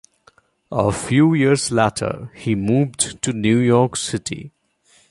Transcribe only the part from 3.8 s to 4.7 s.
City.